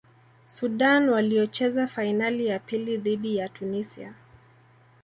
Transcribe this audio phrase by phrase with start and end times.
[0.45, 4.13] sudan waliocheza fainali ya pili dhidi ya tunisia